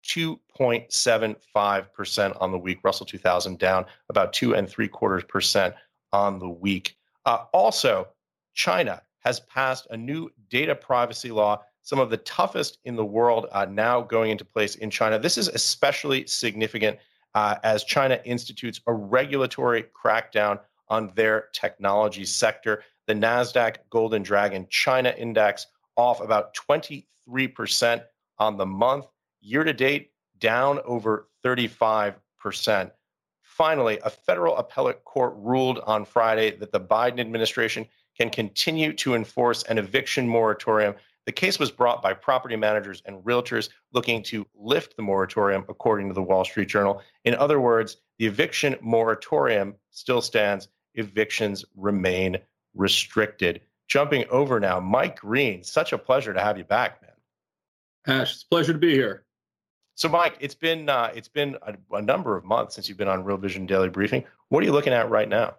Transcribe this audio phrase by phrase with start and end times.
[0.06, 2.78] 2.75% on the week.
[2.84, 5.74] Russell 2000 down about two and three quarters percent
[6.12, 6.96] on the week.
[7.24, 8.06] Uh, also,
[8.54, 13.46] China has passed a new data privacy law some of the toughest in the world
[13.50, 15.18] uh, now going into place in China.
[15.18, 16.98] This is especially significant
[17.34, 22.82] uh, as China institutes a regulatory crackdown on their technology sector.
[23.06, 25.66] The NASDAQ Golden Dragon China Index
[25.96, 28.02] off about 23%
[28.38, 29.06] on the month.
[29.40, 32.90] Year to date, down over 35%.
[33.40, 39.14] Finally, a federal appellate court ruled on Friday that the Biden administration can continue to
[39.14, 40.94] enforce an eviction moratorium
[41.28, 46.08] the case was brought by property managers and realtors looking to lift the moratorium, according
[46.08, 47.02] to the Wall Street Journal.
[47.26, 52.38] In other words, the eviction moratorium still stands, evictions remain
[52.74, 53.60] restricted.
[53.88, 58.20] Jumping over now, Mike Green, such a pleasure to have you back, man.
[58.22, 59.26] Ash, it's a pleasure to be here.
[59.96, 63.06] So, Mike, it's been uh, it's been a, a number of months since you've been
[63.06, 64.24] on Real Vision Daily Briefing.
[64.48, 65.56] What are you looking at right now?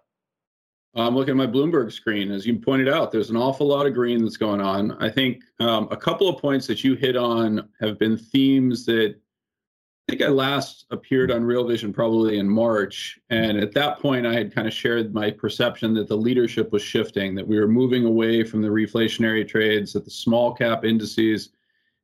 [0.94, 2.32] I'm looking at my Bloomberg screen.
[2.32, 4.92] As you pointed out, there's an awful lot of green that's going on.
[5.02, 9.14] I think um, a couple of points that you hit on have been themes that
[9.14, 13.20] I think I last appeared on Real Vision probably in March.
[13.30, 16.82] And at that point, I had kind of shared my perception that the leadership was
[16.82, 21.50] shifting, that we were moving away from the reflationary trades, that the small cap indices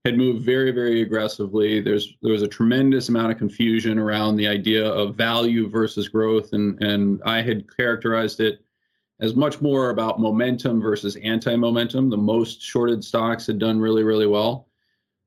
[0.04, 1.80] had moved very, very aggressively.
[1.80, 6.52] There's there was a tremendous amount of confusion around the idea of value versus growth,
[6.52, 8.60] and and I had characterized it
[9.20, 12.10] as much more about momentum versus anti-momentum.
[12.10, 14.68] The most shorted stocks had done really, really well.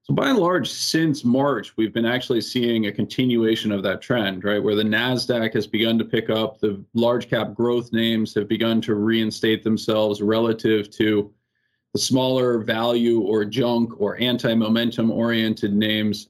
[0.03, 4.43] So by and large, since March, we've been actually seeing a continuation of that trend,
[4.43, 4.61] right?
[4.61, 8.81] Where the NASDAQ has begun to pick up, the large cap growth names have begun
[8.81, 11.31] to reinstate themselves relative to
[11.93, 16.29] the smaller value or junk or anti-momentum oriented names.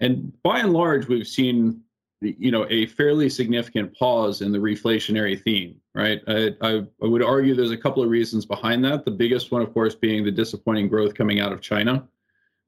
[0.00, 1.80] And by and large, we've seen
[2.20, 6.20] you know a fairly significant pause in the reflationary theme right?
[6.26, 9.04] I, I, I, would argue there's a couple of reasons behind that.
[9.04, 12.06] The biggest one of course being the disappointing growth coming out of china.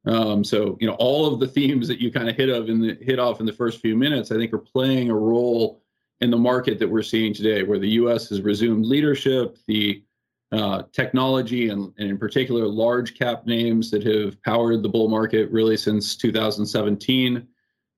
[0.06, 2.80] Um, so you know all of the themes that you kind of hit of in
[2.80, 5.82] the hit off in the first few minutes i think are playing a role
[6.20, 10.04] in the market that we're seeing today where the us has resumed leadership the
[10.52, 15.50] uh, technology and, and in particular large cap names that have powered the bull market
[15.50, 17.44] really since 2017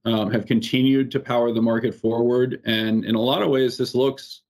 [0.05, 2.61] um, have continued to power the market forward.
[2.65, 4.43] And in a lot of ways, this looks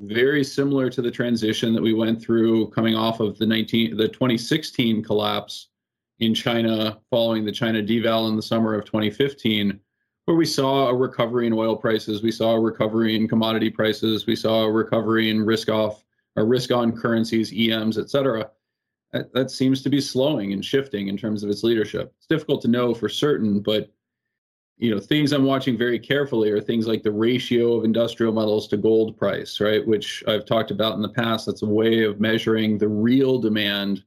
[0.00, 4.08] very similar to the transition that we went through coming off of the 19 the
[4.08, 5.68] 2016 collapse
[6.18, 9.78] in China following the China deval in the summer of 2015
[10.24, 14.26] where we saw a recovery in oil prices we saw a recovery in commodity prices
[14.26, 16.04] we saw a recovery in risk off
[16.36, 18.50] or risk on currencies EMs etc
[19.14, 22.12] that, that seems to be slowing and shifting in terms of its leadership.
[22.18, 23.88] It's difficult to know for certain but
[24.76, 28.66] you know things i'm watching very carefully are things like the ratio of industrial metals
[28.68, 29.86] to gold price right?
[29.86, 31.46] Which i've talked about in the past.
[31.46, 34.04] That's a way of measuring the real demand.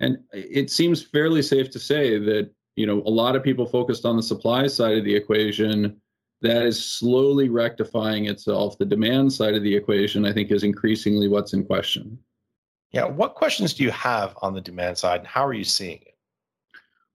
[0.00, 4.04] And it seems fairly safe to say that you know a lot of people focused
[4.04, 6.00] on the supply side of the equation.
[6.40, 8.78] That is slowly rectifying itself.
[8.78, 12.18] The demand side of the equation i think is increasingly what's in question.
[12.92, 13.04] Yeah.
[13.04, 16.17] What questions do you have on the demand side and how are you seeing it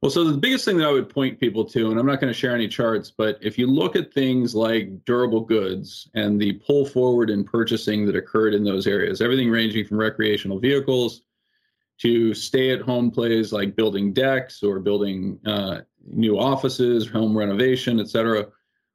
[0.03, 2.27] Well, so the biggest thing that I would point people to, and I'm not going
[2.27, 6.59] to share any charts, but if you look at things like durable goods and the
[6.67, 11.21] pull forward in purchasing that occurred in those areas, everything ranging from recreational vehicles
[11.99, 18.01] to stay at home plays like building decks or building uh, new offices, home renovation,
[18.01, 18.45] et cetera,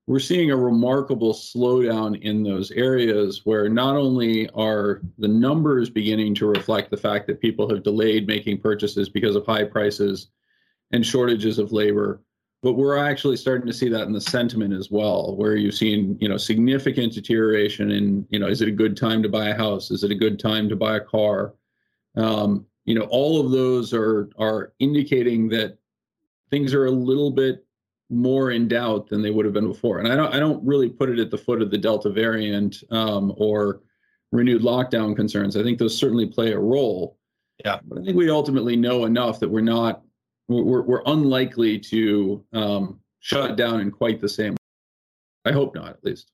[0.08, 6.34] we're seeing a remarkable slowdown in those areas where not only are the numbers beginning
[6.34, 10.28] to reflect the fact that people have delayed making purchases because of high prices
[10.92, 12.22] and shortages of labor.
[12.62, 16.18] But we're actually starting to see that in the sentiment as well, where you've seen,
[16.20, 19.56] you know, significant deterioration in, you know, is it a good time to buy a
[19.56, 19.92] house?
[19.92, 21.54] Is it a good time to buy a car?
[22.16, 25.78] Um, you know, all of those are are indicating that
[26.50, 27.64] things are a little bit
[28.10, 29.98] more in doubt than they would have been before.
[29.98, 32.82] And I don't I don't really put it at the foot of the Delta variant
[32.90, 33.82] um, or
[34.32, 35.56] renewed lockdown concerns.
[35.56, 37.18] I think those certainly play a role.
[37.64, 37.80] Yeah.
[37.84, 40.02] But I think we ultimately know enough that we're not
[40.48, 44.52] we're, we're unlikely to um, shut down in quite the same.
[44.52, 44.58] Way.
[45.46, 46.32] I hope not, at least.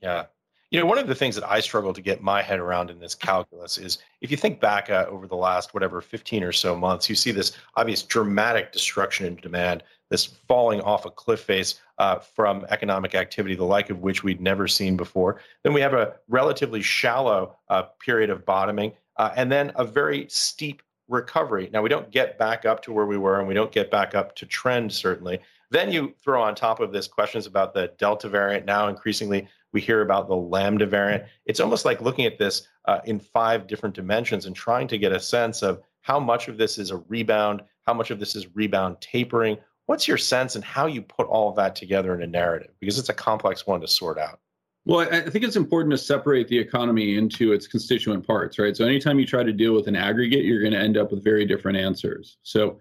[0.00, 0.26] Yeah.
[0.70, 2.98] You know, one of the things that I struggle to get my head around in
[2.98, 6.76] this calculus is if you think back uh, over the last, whatever, 15 or so
[6.76, 11.80] months, you see this obvious dramatic destruction in demand, this falling off a cliff face
[11.98, 15.40] uh, from economic activity, the like of which we'd never seen before.
[15.62, 20.26] Then we have a relatively shallow uh, period of bottoming, uh, and then a very
[20.28, 21.70] steep recovery.
[21.72, 24.14] Now, we don't get back up to where we were, and we don't get back
[24.14, 25.40] up to trend, certainly.
[25.70, 28.66] Then you throw on top of this questions about the Delta variant.
[28.66, 31.24] Now, increasingly, we hear about the Lambda variant.
[31.44, 35.12] It's almost like looking at this uh, in five different dimensions and trying to get
[35.12, 38.54] a sense of how much of this is a rebound, how much of this is
[38.54, 39.58] rebound tapering.
[39.86, 42.70] What's your sense and how you put all of that together in a narrative?
[42.80, 44.40] Because it's a complex one to sort out.
[44.86, 48.76] Well, I think it's important to separate the economy into its constituent parts, right?
[48.76, 51.24] So anytime you try to deal with an aggregate, you're going to end up with
[51.24, 52.38] very different answers.
[52.44, 52.78] So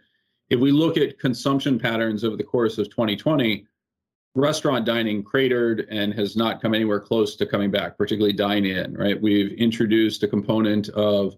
[0.51, 3.65] if we look at consumption patterns over the course of 2020,
[4.35, 8.93] restaurant dining cratered and has not come anywhere close to coming back, particularly dine in,
[8.93, 9.19] right?
[9.19, 11.35] We've introduced a component of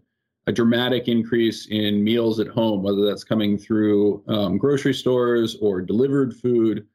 [0.48, 5.82] a dramatic increase in meals at home, whether that's coming through um, grocery stores or
[5.82, 6.88] delivered food.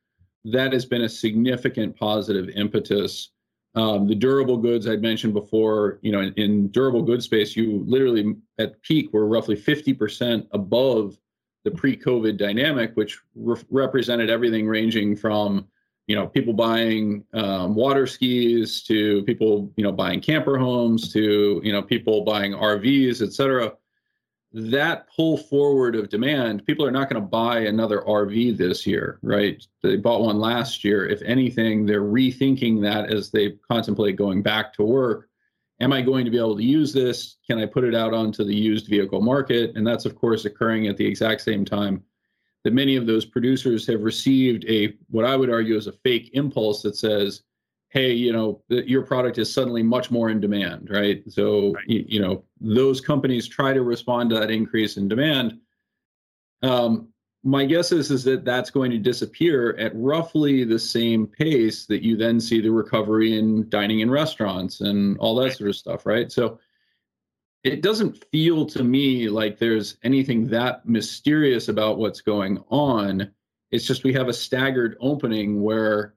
[0.44, 3.31] That has been a significant positive impetus
[3.74, 7.82] um, the durable goods I'd mentioned before, you know, in, in, durable goods space, you
[7.86, 11.16] literally at peak were roughly 50% above
[11.64, 15.66] the pre-COVID dynamic, which re- represented everything ranging from,
[16.06, 21.60] you know, people buying um, water skis to people, you know, buying camper homes to,
[21.64, 23.72] you know, people buying RVs, et cetera
[24.54, 29.19] that pull forward of demand, people are not going to buy another RV this year,
[29.22, 29.66] right?
[29.82, 31.06] They bought one last year.
[31.06, 35.28] If anything, they're rethinking that as they contemplate going back to work.
[35.81, 37.37] Am I going to be able to use this?
[37.46, 39.75] Can I put it out onto the used vehicle market?
[39.75, 42.04] And that's, of course, occurring at the exact same time
[42.64, 46.31] that many of those producers have received a, what I would argue is a fake
[46.34, 47.43] impulse that says,
[47.92, 51.22] hey, you know, your product is suddenly much more in demand, right?
[51.28, 51.84] So, right.
[51.86, 55.58] You, you, know, those companies try to respond to that increase in demand.
[56.62, 57.08] Um,
[57.44, 62.02] my guess is is that that's going to disappear at roughly the same pace that
[62.02, 66.06] you then see the recovery in dining in restaurants and all that sort of stuff,
[66.06, 66.32] right?
[66.32, 66.60] So
[67.62, 73.30] it doesn't feel to me like there's anything that mysterious about what's going on.
[73.70, 76.14] It's just we have a staggered opening where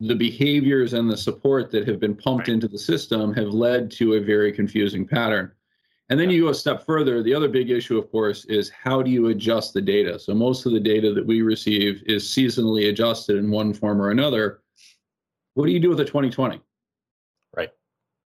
[0.00, 2.54] the behaviors and the support that have been pumped right.
[2.54, 5.52] into the system have led to a very confusing pattern.
[6.10, 6.36] And then yeah.
[6.36, 7.22] you go a step further.
[7.22, 10.18] The other big issue, of course, is how do you adjust the data?
[10.18, 14.10] So most of the data that we receive is seasonally adjusted in one form or
[14.10, 14.60] another.
[15.54, 16.60] What do you do with the 2020?
[17.56, 17.70] Right.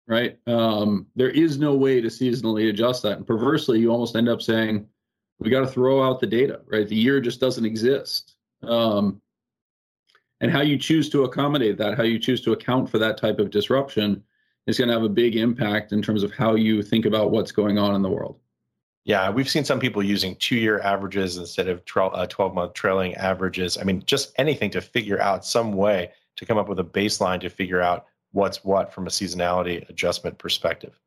[0.07, 0.37] Right.
[0.47, 3.17] Um, there is no way to seasonally adjust that.
[3.17, 4.87] And perversely, you almost end up saying,
[5.39, 6.87] we got to throw out the data, right?
[6.87, 8.35] The year just doesn't exist.
[8.63, 9.21] Um,
[10.41, 13.39] and how you choose to accommodate that, how you choose to account for that type
[13.39, 14.21] of disruption
[14.67, 17.51] is going to have a big impact in terms of how you think about what's
[17.51, 18.39] going on in the world.
[19.05, 23.15] Yeah, we've seen some people using two year averages instead of 12 uh, month trailing
[23.15, 23.77] averages.
[23.77, 27.39] I mean, just anything to figure out some way to come up with a baseline
[27.41, 30.99] to figure out what's what from a seasonality adjustment perspective.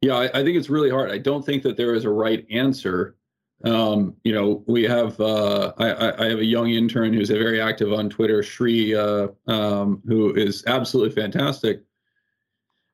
[0.00, 1.10] Yeah, I, I think it's really hard.
[1.10, 3.16] I don't think that there is a right answer
[3.64, 7.92] um, you know, we have uh, I, I, have a young intern who's very active
[7.92, 11.82] on Twitter, Shri, uh, um, who is absolutely fantastic.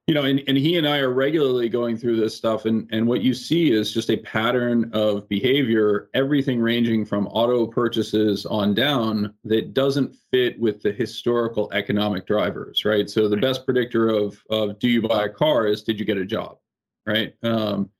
[0.08, 3.06] You know, and, and he and I are regularly going through this stuff, and and
[3.06, 8.74] what you see is just a pattern of behavior, everything ranging from auto purchases on
[8.74, 13.08] down that doesn't fit with the historical economic drivers, right?
[13.08, 16.18] So the best predictor of of do you buy a car is did you get
[16.18, 16.58] a job,
[17.06, 17.34] right?
[17.44, 17.90] Um,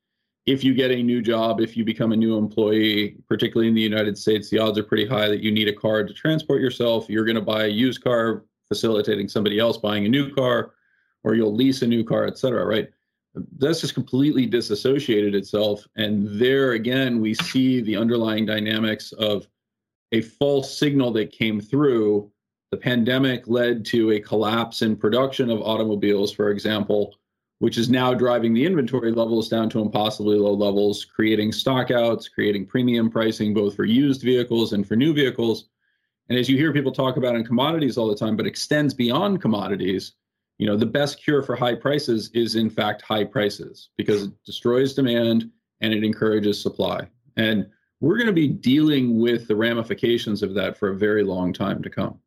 [0.47, 3.83] if you get a new job, if you become a new employee, particularly in the
[3.83, 7.07] United States, the odds are pretty high that you need a car to transport yourself.
[7.09, 10.75] You're going to buy a used car, facilitating somebody else buying a new car,
[11.25, 12.89] or you'll lease a new car, et cetera, right?
[13.59, 15.85] That's just completely disassociated itself.
[15.97, 19.49] And there again, we see the underlying dynamics of
[20.13, 22.31] a false signal that came through.
[22.71, 27.17] The pandemic led to a collapse in production of automobiles, for example
[27.59, 32.67] which is now driving the inventory levels down to impossibly low levels, creating stockouts, creating
[32.67, 35.69] premium pricing both for used vehicles and for new vehicles.
[36.29, 39.41] And as you hear people talk about in commodities all the time, but extends beyond
[39.41, 40.13] commodities,
[40.59, 44.45] you know, the best cure for high prices is in fact high prices because it
[44.45, 47.09] destroys demand and it encourages supply.
[47.37, 47.67] And
[48.01, 51.83] we're going to be dealing with the ramifications of that for a very long time
[51.83, 52.19] to come.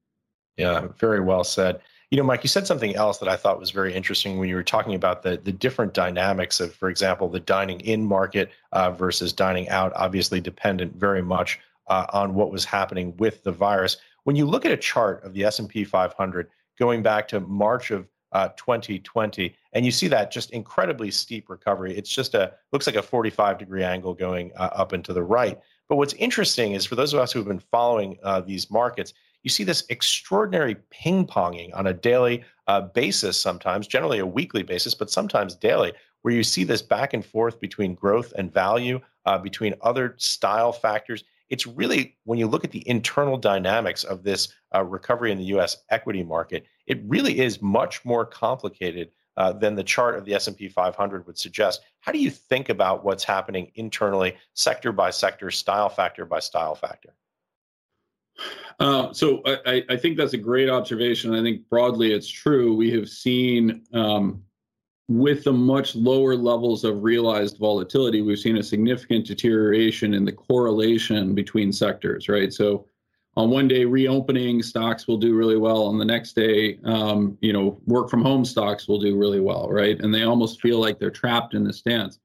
[0.58, 1.82] Yeah, very well said.
[2.12, 4.56] You know, Mike, you said something else that I thought was very interesting when you
[4.56, 8.90] were talking about the the different dynamics of, for example, the dining in market uh,
[8.90, 9.94] versus dining out.
[9.96, 13.98] Obviously, dependent very much uh, on what was happening with the virus.
[14.24, 16.50] When you look at a chart of the S and P 500
[16.80, 21.96] going back to March of uh, 2020, and you see that just incredibly steep recovery.
[21.96, 25.24] It's just a looks like a 45 degree angle going uh, up and to the
[25.24, 25.60] right.
[25.88, 29.14] But what's interesting is for those of us who have been following uh, these markets,
[29.44, 34.64] you see this extraordinary ping ponging on a daily uh, basis, sometimes, generally a weekly
[34.64, 39.00] basis, but sometimes daily, where you see this back and forth between growth and value,
[39.26, 41.24] uh, between other style factors.
[41.50, 45.46] It's really, when you look at the internal dynamics of this uh, recovery in the
[45.46, 50.34] US equity market, it really is much more complicated uh, than the chart of the
[50.34, 51.82] S&P 500 would suggest.
[52.02, 56.76] How do you think about what's happening internally, sector by sector, style factor by style
[56.76, 57.14] factor?
[58.80, 61.36] Uh, so I, I, think that's a great observation.
[61.36, 62.74] I think broadly it's true.
[62.74, 64.42] We have seen um,
[65.10, 70.32] with the much lower levels of realized volatility, we've seen a significant deterioration in the
[70.32, 72.54] correlation between sectors, right?
[72.54, 72.86] So
[73.36, 75.84] on one day, reopening stocks will do really well.
[75.84, 79.68] On the next day, um, you know, work from home stocks will do really well,
[79.70, 80.00] right?
[80.00, 82.20] And they almost feel like they're trapped in this dance.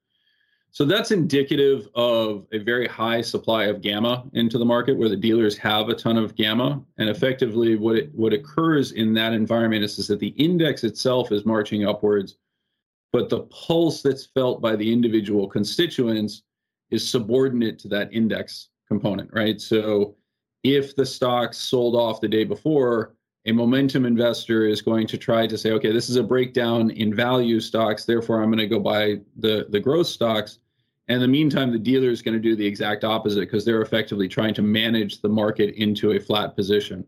[0.74, 5.16] So that's indicative of a very high supply of gamma into the market where the
[5.16, 6.82] dealers have a ton of gamma.
[6.98, 11.30] And effectively, what, it, what occurs in that environment is, is that the index itself
[11.30, 12.38] is marching upwards,
[13.12, 16.42] but the pulse that's felt by the individual constituents
[16.90, 19.60] is subordinate to that index component, right?
[19.60, 20.16] So
[20.64, 23.14] if the stocks sold off the day before,
[23.46, 27.14] a momentum investor is going to try to say, okay, this is a breakdown in
[27.14, 30.58] value stocks, therefore I'm going to go buy the, the growth stocks
[31.08, 33.82] and in the meantime, the dealer is going to do the exact opposite because they're
[33.82, 37.04] effectively trying to manage the market into a flat position.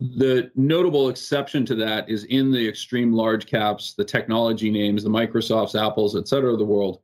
[0.00, 5.10] The notable exception to that is in the extreme large caps, the technology names, the
[5.10, 7.02] Microsofts, Apples, et cetera, of the world.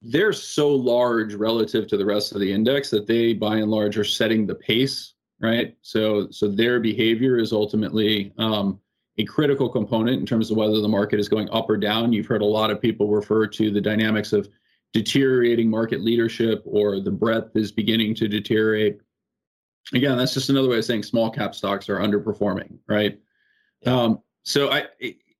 [0.00, 3.96] They're so large relative to the rest of the index that they, by and large,
[3.98, 5.76] are setting the pace, right?
[5.82, 8.80] So, so their behavior is ultimately um,
[9.18, 12.12] a critical component in terms of whether the market is going up or down.
[12.12, 14.48] You've heard a lot of people refer to the dynamics of
[14.92, 18.98] deteriorating market leadership or the breadth is beginning to deteriorate.
[19.94, 23.18] Again, that's just another way of saying small cap stocks are underperforming, right?
[23.86, 24.86] Um, so I,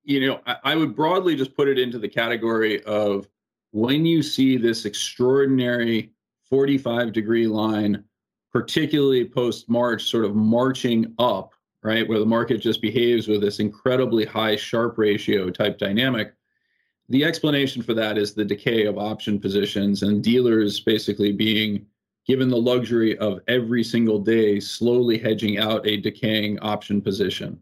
[0.05, 3.29] you know, I, I would broadly just put it into the category of
[3.73, 6.13] when you see this extraordinary
[6.49, 8.05] 45 degree line,
[8.53, 13.61] particularly post March, sort of marching up, right, where the market just behaves with this
[13.61, 16.35] incredibly high Sharpe ratio type dynamic
[17.13, 21.85] the explanation for that is the decay of option positions and dealers basically being
[22.27, 27.61] given the luxury of every single day slowly hedging out a decaying option position.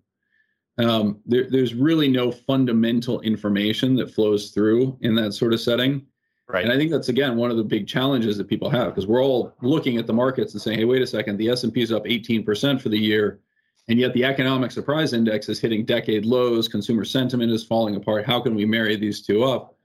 [0.78, 6.06] Um, there, there's really no fundamental information that flows through in that sort of setting.
[6.48, 6.62] Right.
[6.62, 9.22] And I think that's again one of the big challenges that people have because we're
[9.22, 12.04] all looking at the markets and saying, "Hey, wait a second, the S&P is up
[12.04, 13.40] 18% for the year
[13.88, 18.26] and yet the economic surprise index is hitting decade lows, consumer sentiment is falling apart.
[18.26, 19.76] How can we marry these two up?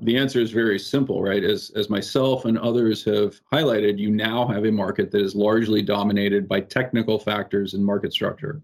[0.00, 1.44] The answer is very simple, right?
[1.44, 5.80] As, as myself and others have highlighted, you now have a market that is largely
[5.80, 8.62] dominated by technical factors and market structure.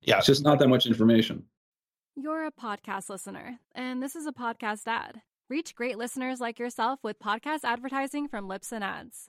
[0.00, 0.18] Yeah.
[0.18, 1.42] It's just not that much information.
[2.14, 5.20] You're a podcast listener, and this is a podcast ad.
[5.50, 9.28] Reach great listeners like yourself with podcast advertising from Libsyn Ads.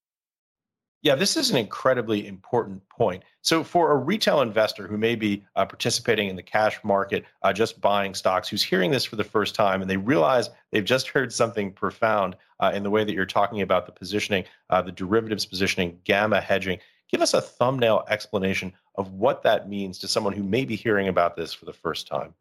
[1.03, 3.23] Yeah, this is an incredibly important point.
[3.41, 7.51] So, for a retail investor who may be uh, participating in the cash market, uh,
[7.51, 11.07] just buying stocks, who's hearing this for the first time and they realize they've just
[11.07, 14.91] heard something profound uh, in the way that you're talking about the positioning, uh, the
[14.91, 16.77] derivatives positioning, gamma hedging,
[17.09, 21.07] give us a thumbnail explanation of what that means to someone who may be hearing
[21.07, 22.33] about this for the first time.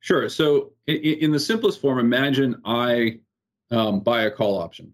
[0.00, 0.28] Sure.
[0.28, 3.20] So, in, the simplest form, imagine I
[3.70, 4.92] um, buy a call option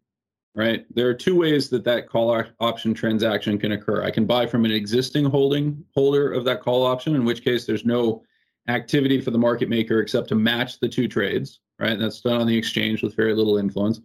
[0.55, 0.87] right?
[0.95, 4.03] There are two ways that that call option transaction can occur.
[4.03, 7.67] I can buy from an existing holding holder of that call option, in which case
[7.67, 8.23] there's no
[8.69, 11.99] activity for the market maker except to match the two trades, right?
[11.99, 14.01] That's done on the exchange with very little influence.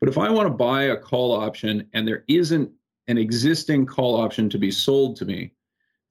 [0.00, 2.70] But if I want to buy a call option and there isn't
[3.08, 5.52] an existing call option to be sold to me,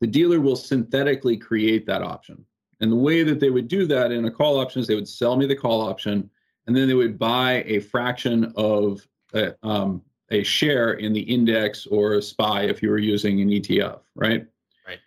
[0.02, 2.46] the dealer will synthetically create that option.
[2.82, 5.08] And the way that they would do that in a call option is they would
[5.08, 6.30] sell me the call option
[6.68, 11.86] and then they would buy a fraction of a, um, a share in the index
[11.88, 14.46] or a SPY if you were using an ETF, right?
[14.88, 15.00] Right.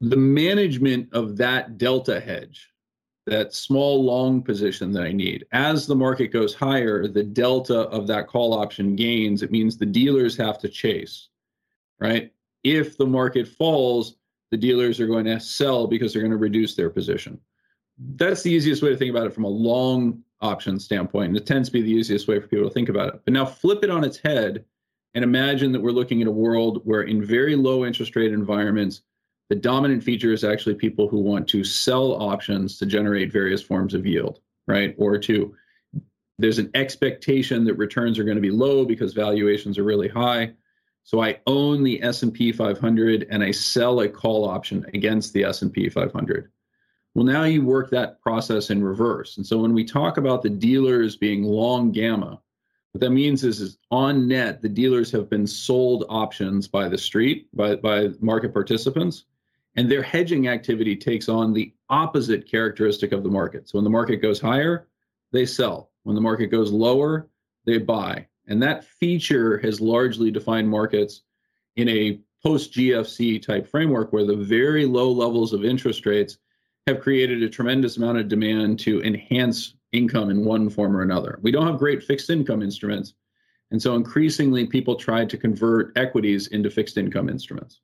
[0.00, 2.70] The management of that delta hedge,
[3.26, 8.06] that small long position that I need, as the market goes higher, the delta of
[8.08, 9.42] that call option gains.
[9.42, 11.28] It means the dealers have to chase,
[11.98, 12.32] right?
[12.62, 14.16] If the market falls,
[14.50, 17.40] the dealers are going to sell because they're going to reduce their position.
[18.16, 21.28] That's the easiest way to think about it from a long option standpoint.
[21.28, 23.20] And it tends to be the easiest way for people to think about it.
[23.24, 24.64] But now flip it on its head
[25.14, 29.02] and imagine that we're looking at a world where, in very low interest rate environments,
[29.48, 33.94] the dominant feature is actually people who want to sell options to generate various forms
[33.94, 34.94] of yield, right?
[34.98, 35.54] Or to
[36.38, 40.52] there's an expectation that returns are going to be low because valuations are really high.
[41.04, 45.88] So I own the S&P 500 and I sell a call option against the S&P
[45.88, 46.50] 500.
[47.14, 49.36] Well, now you work that process in reverse.
[49.36, 52.40] And so when we talk about the dealers being long gamma,
[52.90, 56.98] what that means is, is on net, the dealers have been sold options by the
[56.98, 59.24] street, by, by market participants,
[59.76, 63.68] and their hedging activity takes on the opposite characteristic of the market.
[63.68, 64.88] So when the market goes higher,
[65.32, 65.90] they sell.
[66.02, 67.28] When the market goes lower,
[67.64, 68.26] they buy.
[68.46, 71.22] And that feature has largely defined markets
[71.76, 76.38] in a post GFC type framework where the very low levels of interest rates
[76.86, 81.38] have created a tremendous amount of demand to enhance income in one form or another.
[81.40, 83.14] We don't have great fixed income instruments.
[83.70, 87.80] And so increasingly, people try to convert equities into fixed income instruments.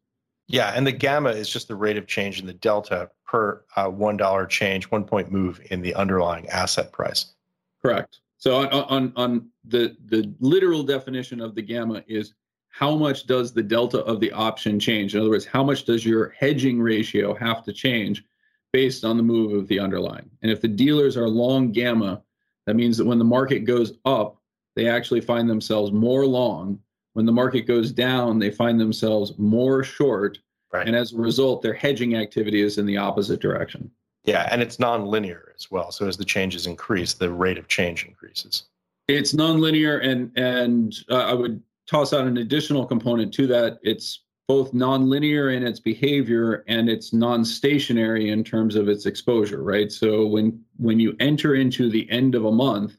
[0.48, 3.88] Yeah, and the gamma is just the rate of change in the delta per uh,
[3.88, 7.32] one dollar change, one point move in the underlying asset price.
[7.80, 8.20] Correct.
[8.36, 12.34] So on, on on the the literal definition of the gamma is
[12.68, 15.14] how much does the delta of the option change?
[15.14, 18.24] In other words, how much does your hedging ratio have to change
[18.72, 20.30] based on the move of the underlying.
[20.42, 22.22] And if the dealers are long gamma,
[22.66, 24.36] that means that when the market goes up,
[24.76, 26.78] they actually find themselves more long.
[27.14, 30.38] When the market goes down, they find themselves more short.
[30.72, 30.86] Right.
[30.86, 33.90] And as a result, their hedging activity is in the opposite direction.
[34.24, 35.90] Yeah, and it's nonlinear as well.
[35.90, 38.64] So as the changes increase, the rate of change increases.
[39.08, 43.80] It's nonlinear, and and uh, I would toss out an additional component to that.
[43.82, 49.92] It's both nonlinear in its behavior and it's non-stationary in terms of its exposure, right?
[49.92, 52.96] So when when you enter into the end of a month,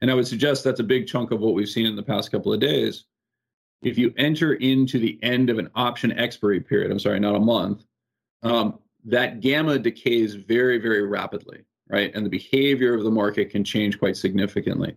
[0.00, 2.30] and I would suggest that's a big chunk of what we've seen in the past
[2.30, 3.06] couple of days.
[3.82, 7.40] If you enter into the end of an option expiry period, I'm sorry, not a
[7.40, 7.82] month,
[8.44, 12.14] um, that gamma decays very, very rapidly, right?
[12.14, 14.94] And the behavior of the market can change quite significantly.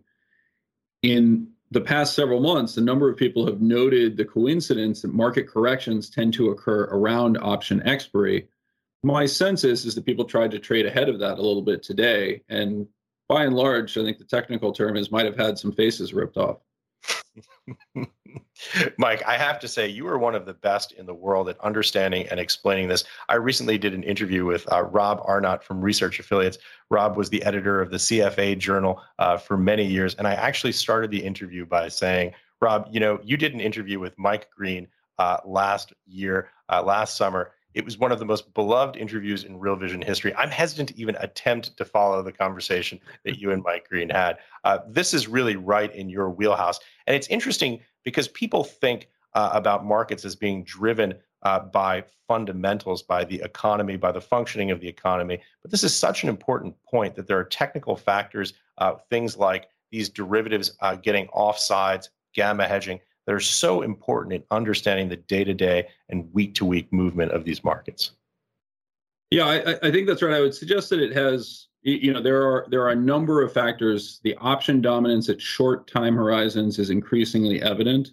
[1.01, 5.45] In the past several months, a number of people have noted the coincidence that market
[5.45, 8.47] corrections tend to occur around option expiry.
[9.03, 11.83] My sense is, is that people tried to trade ahead of that a little bit
[11.83, 12.41] today.
[12.47, 12.87] And
[13.27, 16.37] by and large, I think the technical term is might have had some faces ripped
[16.37, 16.59] off.
[18.97, 21.59] Mike, I have to say, you are one of the best in the world at
[21.59, 23.03] understanding and explaining this.
[23.29, 26.57] I recently did an interview with uh, Rob Arnott from Research Affiliates.
[26.89, 30.15] Rob was the editor of the CFA Journal uh, for many years.
[30.15, 33.99] And I actually started the interview by saying, Rob, you know, you did an interview
[33.99, 34.87] with Mike Green
[35.19, 37.51] uh, last year, uh, last summer.
[37.75, 40.33] It was one of the most beloved interviews in Real Vision history.
[40.35, 44.37] I'm hesitant to even attempt to follow the conversation that you and Mike Green had.
[44.63, 46.79] Uh, this is really right in your wheelhouse.
[47.05, 53.03] And it's interesting because people think uh, about markets as being driven uh, by fundamentals,
[53.03, 55.41] by the economy, by the functioning of the economy.
[55.61, 59.67] But this is such an important point that there are technical factors, uh, things like
[59.91, 65.43] these derivatives uh, getting offsides, gamma hedging, that are so important in understanding the day
[65.43, 68.11] to day and week to week movement of these markets.
[69.31, 70.33] Yeah, I, I, think that's right.
[70.33, 73.51] I would suggest that it has, you know, there are there are a number of
[73.51, 74.19] factors.
[74.23, 78.11] The option dominance at short time horizons is increasingly evident.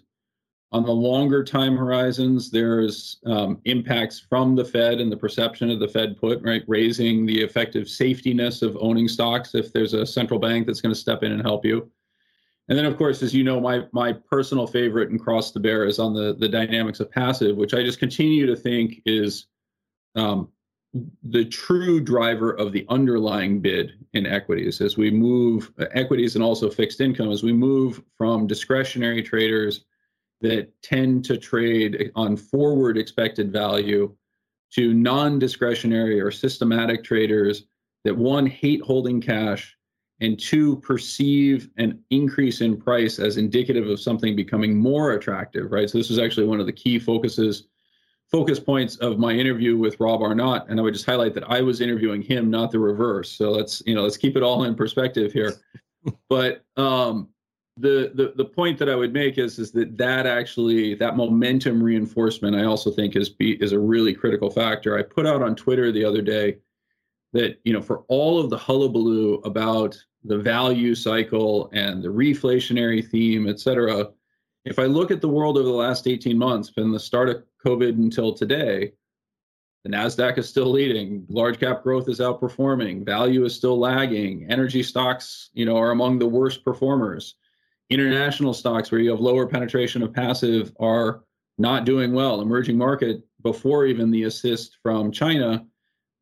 [0.71, 5.79] On the longer time horizons, there's um, impacts from the Fed and the perception of
[5.79, 10.39] the Fed put, right, raising the effective safetiness of owning stocks if there's a central
[10.39, 11.91] bank that's going to step in and help you.
[12.73, 15.85] And then, of course, as you know, my my personal favorite and cross the bear
[15.85, 19.45] is on the the dynamics of passive, which I just continue to think is
[20.15, 20.47] um,
[21.21, 24.81] the true driver of the underlying bid in equities.
[24.81, 29.85] As we move uh, equities and also fixed income as we move from discretionary traders
[30.41, 34.11] that tend to trade on forward expected value
[34.71, 37.65] to non-discretionary or systematic traders
[38.03, 39.77] that one hate holding cash
[40.21, 45.89] and two perceive an increase in price as indicative of something becoming more attractive right
[45.89, 47.67] so this is actually one of the key focuses
[48.33, 51.61] focus points of my interview with Rob Arnott, and I would just highlight that I
[51.61, 53.31] was interviewing him, not the reverse.
[53.31, 55.53] So let's you know let's keep it all in perspective here.
[56.29, 57.29] but um,
[57.77, 61.81] the the the point that I would make is is that that actually that momentum
[61.81, 64.97] reinforcement I also think is be, is a really critical factor.
[64.97, 66.57] I put out on Twitter the other day
[67.33, 73.05] that you know for all of the hullabaloo about the value cycle and the reflationary
[73.05, 74.09] theme, et cetera,
[74.65, 77.43] if I look at the world over the last 18 months, from the start of
[77.65, 78.93] COVID until today,
[79.83, 81.25] the NASDAQ is still leading.
[81.27, 83.05] Large cap growth is outperforming.
[83.05, 84.49] Value is still lagging.
[84.49, 87.35] Energy stocks, you know, are among the worst performers.
[87.89, 91.25] International stocks where you have lower penetration of passive are
[91.57, 92.39] not doing well.
[92.39, 95.65] Emerging market before even the assist from China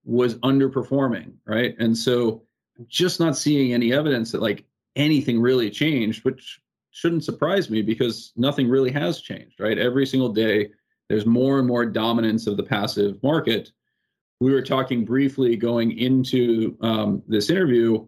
[0.03, 1.75] was underperforming, right?
[1.79, 2.43] And so
[2.87, 6.59] just not seeing any evidence that like anything really changed, which
[6.91, 9.77] shouldn't surprise me because nothing really has changed, right?
[9.77, 10.69] Every single day,
[11.09, 13.71] there's more and more dominance of the passive market.
[14.39, 18.05] We were talking briefly going into um, this interview,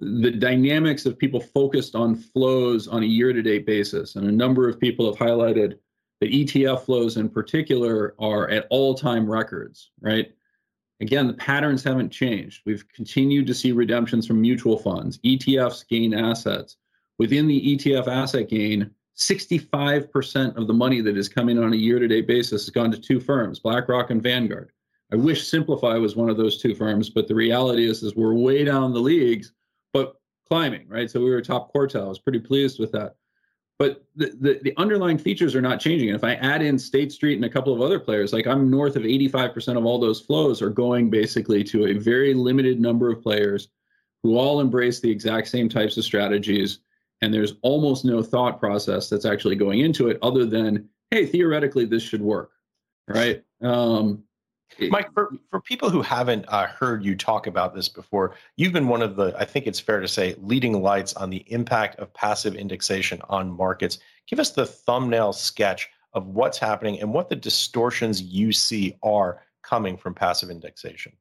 [0.00, 4.16] the dynamics of people focused on flows on a year to date basis.
[4.16, 5.78] And a number of people have highlighted
[6.20, 10.32] that ETF flows in particular are at all time records, right?
[11.02, 12.62] Again, the patterns haven't changed.
[12.64, 15.18] We've continued to see redemptions from mutual funds.
[15.18, 16.76] ETFs gain assets
[17.18, 21.98] within the ETF asset gain, 65% of the money that is coming on a year
[21.98, 24.70] to date basis has gone to two firms, BlackRock and Vanguard.
[25.12, 28.34] I wish Simplify was one of those two firms, but the reality is, is we're
[28.34, 29.52] way down the leagues,
[29.92, 30.14] but
[30.46, 31.10] climbing, right?
[31.10, 32.04] So we were top quartile.
[32.04, 33.16] I was pretty pleased with that.
[33.78, 36.08] But the, the, the underlying features are not changing.
[36.08, 38.70] And if I add in State Street and a couple of other players, like I'm
[38.70, 43.10] north of 85% of all those flows are going basically to a very limited number
[43.10, 43.68] of players
[44.22, 46.78] who all embrace the exact same types of strategies
[47.22, 51.84] and there's almost no thought process that's actually going into it other than hey theoretically
[51.84, 52.50] this should work
[53.08, 54.22] right um,
[54.78, 58.88] Mike, for, for people who haven't uh, heard you talk about this before, you've been
[58.88, 62.12] one of the, I think it's fair to say, leading lights on the impact of
[62.14, 63.98] passive indexation on markets.
[64.26, 69.42] Give us the thumbnail sketch of what's happening and what the distortions you see are
[69.62, 71.12] coming from passive indexation.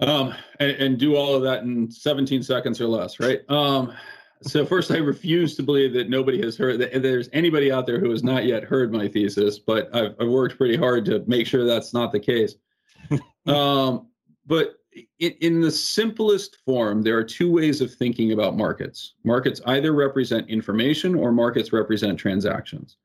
[0.00, 3.40] Um, and, and, do all of that in 17 seconds or less, right?
[3.48, 3.94] Um,
[4.42, 7.98] so first, I refuse to believe that nobody has heard that there's anybody out there
[7.98, 11.46] who has not yet heard my thesis, but I've, I've worked pretty hard to make
[11.46, 12.54] sure that's not the case.
[13.46, 14.08] um,
[14.46, 14.76] but
[15.18, 19.14] in, in the simplest form, there are two ways of thinking about markets.
[19.24, 22.96] Markets either represent information or markets represent transactions.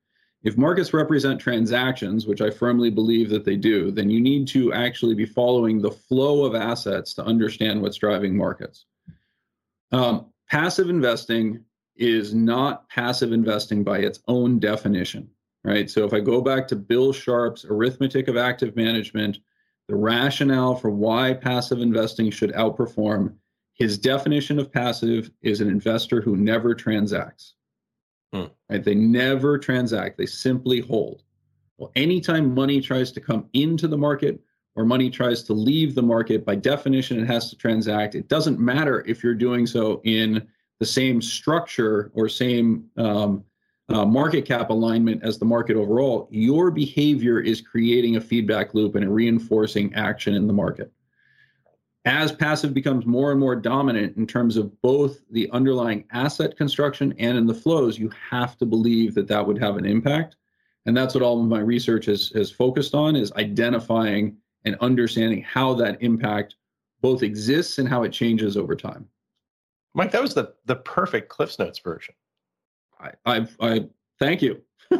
[0.43, 4.73] If markets represent transactions, which I firmly believe that they do, then you need to
[4.73, 8.85] actually be following the flow of assets to understand what's driving markets.
[9.91, 11.63] Um, passive investing
[11.95, 15.29] is not passive investing by its own definition,
[15.63, 15.89] right?
[15.89, 19.37] So if I go back to Bill Sharpe's arithmetic of active management,
[19.87, 23.35] the rationale for why passive investing should outperform,
[23.75, 27.53] his definition of passive is an investor who never transacts.
[28.33, 28.47] Hmm.
[28.69, 28.83] Right?
[28.83, 31.23] They never transact, they simply hold.
[31.77, 34.41] Well, anytime money tries to come into the market
[34.75, 38.15] or money tries to leave the market, by definition, it has to transact.
[38.15, 40.47] It doesn't matter if you're doing so in
[40.79, 43.43] the same structure or same um,
[43.89, 46.27] uh, market cap alignment as the market overall.
[46.31, 50.91] Your behavior is creating a feedback loop and reinforcing action in the market
[52.05, 57.13] as passive becomes more and more dominant in terms of both the underlying asset construction
[57.19, 60.35] and in the flows, you have to believe that that would have an impact.
[60.87, 65.41] And that's what all of my research has, has focused on is identifying and understanding
[65.41, 66.55] how that impact
[67.01, 69.07] both exists and how it changes over time.
[69.93, 72.15] Mike, that was the the perfect Cliffs Notes version.
[72.99, 74.61] I I, I thank you.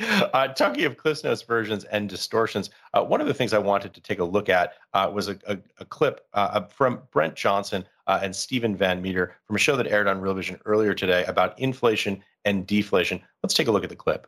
[0.00, 3.94] Uh, talking of Cliff's Notes versions and distortions, uh, one of the things I wanted
[3.94, 7.84] to take a look at uh, was a, a, a clip uh, from Brent Johnson
[8.06, 11.24] uh, and Steven Van Metre from a show that aired on Real Vision earlier today
[11.26, 13.20] about inflation and deflation.
[13.42, 14.26] Let's take a look at the clip.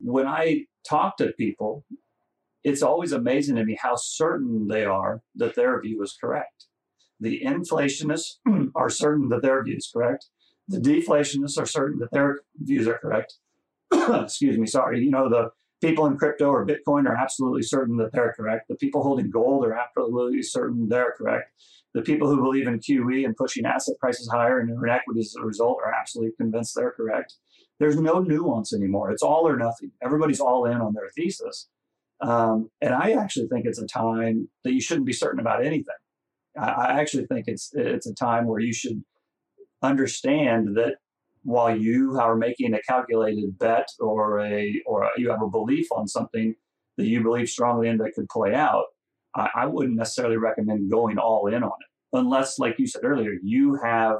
[0.00, 1.84] When I talk to people,
[2.64, 6.66] it's always amazing to me how certain they are that their view is correct.
[7.20, 8.38] The inflationists
[8.74, 10.26] are certain that their view is correct.
[10.68, 13.34] The deflationists are certain that their views are correct.
[13.92, 15.02] Excuse me, sorry.
[15.02, 18.68] You know, the people in crypto or Bitcoin are absolutely certain that they're correct.
[18.68, 21.52] The people holding gold are absolutely certain they're correct.
[21.94, 25.44] The people who believe in QE and pushing asset prices higher and equity as a
[25.44, 27.34] result are absolutely convinced they're correct.
[27.80, 29.10] There's no nuance anymore.
[29.10, 29.92] It's all or nothing.
[30.02, 31.68] Everybody's all in on their thesis.
[32.20, 35.94] Um, and I actually think it's a time that you shouldn't be certain about anything.
[36.58, 39.02] I, I actually think it's it's a time where you should
[39.82, 40.96] understand that
[41.44, 46.08] while you are making a calculated bet or a or you have a belief on
[46.08, 46.54] something
[46.96, 48.86] that you believe strongly in that could play out,
[49.36, 53.34] I, I wouldn't necessarily recommend going all in on it unless, like you said earlier,
[53.42, 54.18] you have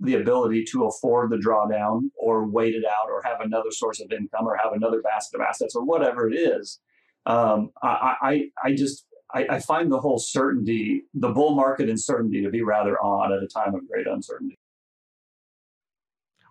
[0.00, 4.12] the ability to afford the drawdown or wait it out or have another source of
[4.12, 6.80] income or have another basket of assets or whatever it is.
[7.24, 12.40] Um, I, I, I just I, I, find the whole certainty, the bull market uncertainty,
[12.42, 14.54] to be rather odd at a time of great uncertainty.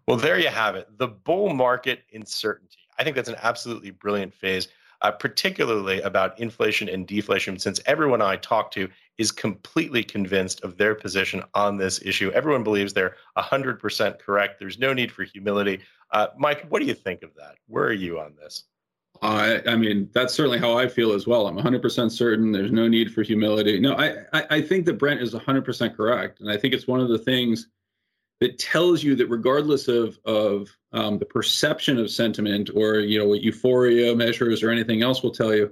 [0.06, 0.88] Well, there you have it.
[0.98, 2.80] The bull market uncertainty.
[3.00, 4.68] I think that's an absolutely brilliant phase
[5.02, 10.78] uh, particularly about inflation and deflation, since everyone I talk to is completely convinced of
[10.78, 12.32] their position on this issue.
[12.32, 14.60] Everyone believes they're 100% correct.
[14.60, 15.82] There's no need for humility.
[16.12, 17.56] Uh, Mike, what do you think of that?
[17.67, 18.63] Where are you on this?
[19.21, 21.47] I, I mean, that's certainly how I feel as well.
[21.47, 23.80] I'm 100% certain there's no need for humility.
[23.80, 26.41] No, I, I, I think that Brent is 100% correct.
[26.41, 27.67] And I think it's one of the things
[28.41, 33.28] that tells you that regardless of of um, the perception of sentiment or you know
[33.28, 35.71] what euphoria measures or anything else will tell you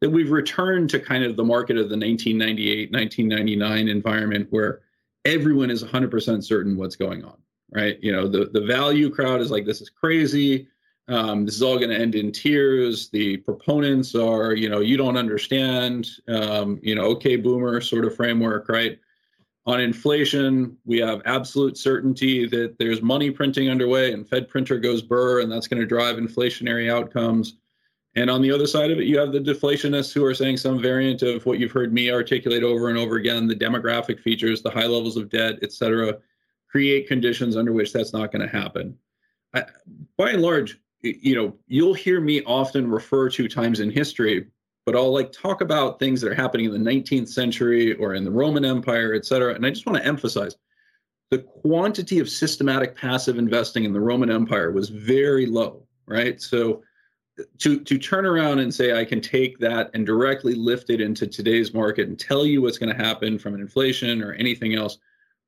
[0.00, 4.80] that we've returned to kind of the market of the 1998 1999 environment where
[5.24, 7.36] everyone is 100% certain what's going on
[7.70, 7.98] right?
[8.02, 10.68] You know the the value crowd is like this is crazy.
[11.08, 13.08] Um, this is all going to end in tears.
[13.08, 18.14] The proponents are you know you don't understand um, you know okay boomer sort of
[18.16, 18.98] framework right?
[19.66, 25.02] On inflation, we have absolute certainty that there's money printing underway and Fed printer goes
[25.02, 27.56] burr, and that's going to drive inflationary outcomes.
[28.14, 30.80] And on the other side of it, you have the deflationists who are saying some
[30.80, 34.70] variant of what you've heard me articulate over and over again the demographic features, the
[34.70, 36.18] high levels of debt, et cetera,
[36.68, 38.96] create conditions under which that's not going to happen.
[39.54, 39.64] I,
[40.16, 44.46] by and large, you know, you'll hear me often refer to times in history
[44.88, 48.24] but I'll like talk about things that are happening in the 19th century or in
[48.24, 49.52] the Roman Empire, et cetera.
[49.52, 50.56] And I just want to emphasize
[51.30, 56.40] the quantity of systematic passive investing in the Roman Empire was very low, right?
[56.40, 56.82] So
[57.58, 61.26] to to turn around and say I can take that and directly lift it into
[61.26, 64.98] today's market and tell you what's going to happen from an inflation or anything else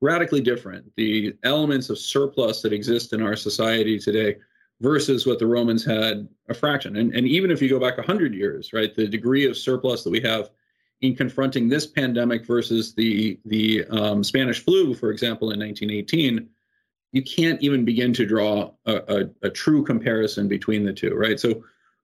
[0.01, 0.91] radically different.
[0.97, 4.37] The elements of surplus that exist in our society today
[4.81, 6.97] versus what the Romans had a fraction.
[6.97, 10.11] And, and even if you go back 100 years, right, the degree of surplus that
[10.11, 10.51] we have
[11.03, 16.49] in confronting this pandemic versus the, the um, Spanish flu, for example, in 1918,
[17.13, 21.41] you can't even begin to draw a, a, a true comparison between the two, right?
[21.41, 21.63] So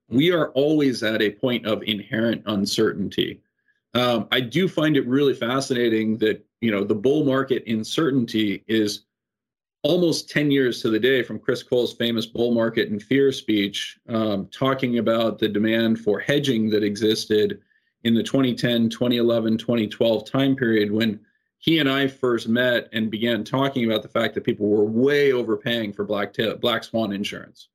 [0.09, 3.41] we are always at a point of inherent uncertainty.
[3.93, 9.05] Um, I do find it really fascinating that you know the bull market uncertainty is
[9.83, 13.97] almost 10 years to the day from Chris Cole's famous bull market and fear speech,
[14.09, 17.61] um, talking about the demand for hedging that existed
[18.03, 21.19] in the 2010, 2011, 2012 time period when
[21.59, 25.31] he and I first met and began talking about the fact that people were way
[25.31, 27.69] overpaying for black tail, black swan insurance.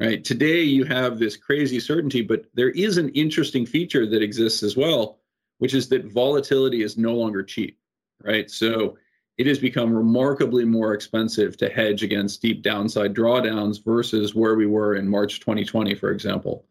[0.00, 4.62] Right today, you have this crazy certainty, but there is an interesting feature that exists
[4.64, 5.20] as well,
[5.58, 7.78] which is that volatility is no longer cheap.
[8.22, 8.96] Right, so
[9.36, 14.66] it has become remarkably more expensive to hedge against deep downside drawdowns versus where we
[14.66, 16.66] were in March 2020, for example.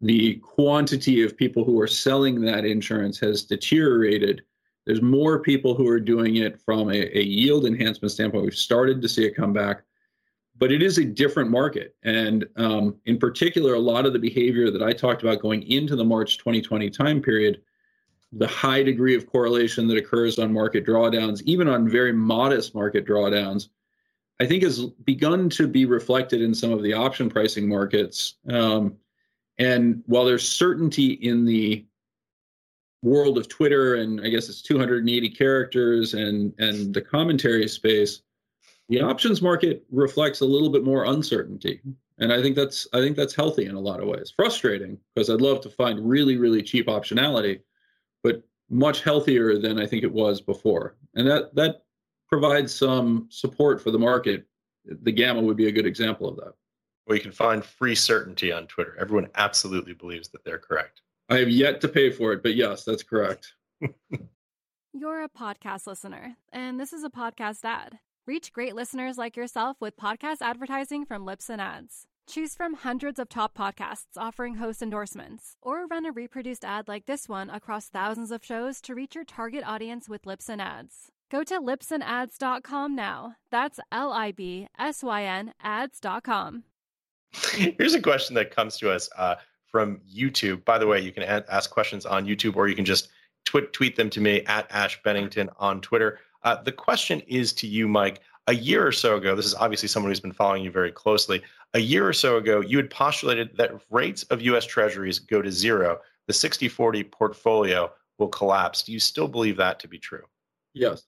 [0.00, 4.42] The quantity of people who are selling that insurance has deteriorated.
[4.84, 8.44] There's more people who are doing it from a, a yield enhancement standpoint.
[8.44, 9.82] We've started to see it come back,
[10.56, 11.96] but it is a different market.
[12.04, 15.96] And um, in particular, a lot of the behavior that I talked about going into
[15.96, 17.60] the March 2020 time period
[18.36, 23.06] the high degree of correlation that occurs on market drawdowns, even on very modest market
[23.06, 23.68] drawdowns,
[24.40, 28.34] I think has begun to be reflected in some of the option pricing markets.
[28.50, 28.96] Um,
[29.58, 31.86] and while there's certainty in the
[33.02, 38.22] world of Twitter, and I guess it's 280 characters, and and the commentary space,
[38.88, 41.80] the options market reflects a little bit more uncertainty.
[42.18, 44.32] And I think that's I think that's healthy in a lot of ways.
[44.34, 47.60] Frustrating because I'd love to find really really cheap optionality
[48.24, 51.82] but much healthier than I think it was before, and that that
[52.28, 54.46] provides some support for the market.
[54.84, 56.54] The gamma would be a good example of that.
[57.06, 58.96] Well, you can find free certainty on Twitter.
[58.98, 61.02] Everyone absolutely believes that they're correct.
[61.28, 63.54] I have yet to pay for it, but yes, that's correct.
[64.92, 67.98] You're a podcast listener, and this is a podcast ad.
[68.26, 72.06] Reach great listeners like yourself with podcast advertising from Libsyn Ads.
[72.26, 77.04] Choose from hundreds of top podcasts offering host endorsements, or run a reproduced ad like
[77.04, 81.10] this one across thousands of shows to reach your target audience with Libsyn Ads.
[81.30, 83.34] Go to libsynads.com now.
[83.50, 86.64] That's L I B S Y N ads.com.
[87.52, 89.34] Here's a question that comes to us uh,
[89.66, 90.64] from YouTube.
[90.64, 93.08] By the way, you can ask questions on YouTube or you can just
[93.44, 96.20] tweet them to me at Ash Bennington on Twitter.
[96.44, 98.20] Uh, the question is to you, Mike.
[98.46, 101.42] A year or so ago, this is obviously someone who's been following you very closely.
[101.72, 105.50] A year or so ago, you had postulated that rates of US Treasuries go to
[105.50, 108.82] zero, the 60 40 portfolio will collapse.
[108.82, 110.24] Do you still believe that to be true?
[110.74, 111.06] Yes.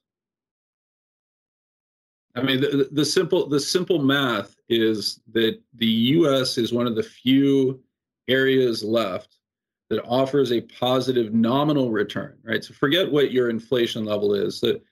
[2.34, 6.58] I mean, the, the simple the simple math is that the U.S.
[6.58, 7.80] is one of the few
[8.28, 9.38] areas left
[9.88, 12.36] that offers a positive nominal return.
[12.42, 12.62] Right.
[12.62, 14.60] So forget what your inflation level is.
[14.60, 14.82] That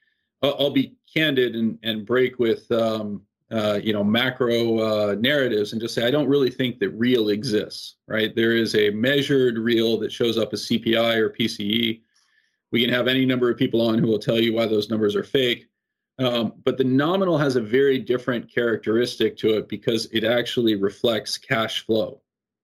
[0.52, 5.80] I'll be candid and and break with um, uh, you know macro uh, narratives and
[5.80, 7.96] just say I don't really think that real exists.
[8.06, 8.34] Right.
[8.34, 12.00] There is a measured real that shows up as CPI or PCE.
[12.70, 15.14] We can have any number of people on who will tell you why those numbers
[15.14, 15.68] are fake
[16.18, 21.36] um, but the nominal has a very different characteristic to it because it actually reflects
[21.36, 22.20] cash flow.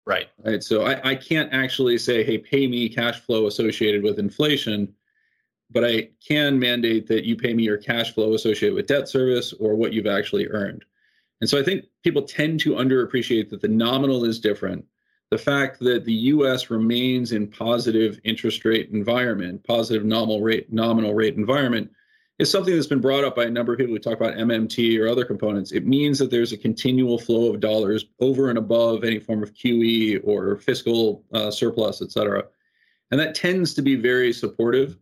[0.06, 0.28] Right.
[0.44, 0.62] Right.
[0.62, 4.94] So I, I can't actually say, hey, pay me cash flow associated with inflation,
[5.70, 9.52] but I can mandate that you pay me your cash flow associated with debt service
[9.54, 10.84] or what you've actually earned.
[11.40, 14.84] And so I think people tend to underappreciate that the nominal is different.
[15.30, 21.14] The fact that the US remains in positive interest rate environment, positive nominal rate, nominal
[21.14, 21.90] rate environment
[22.40, 24.98] is something that's been brought up by a number of people who talk about MMT
[24.98, 25.72] or other components.
[25.72, 29.52] It means that there's a continual flow of dollars over and above any form of
[29.52, 32.44] QE or fiscal uh, surplus, et cetera.
[33.10, 34.96] And that tends to be very supportive.